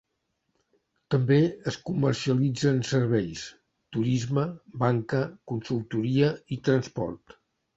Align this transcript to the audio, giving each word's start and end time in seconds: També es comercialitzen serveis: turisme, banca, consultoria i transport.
També 1.15 1.35
es 1.71 1.77
comercialitzen 1.89 2.81
serveis: 2.93 3.43
turisme, 3.97 4.47
banca, 4.85 5.23
consultoria 5.53 6.33
i 6.57 6.63
transport. 6.71 7.39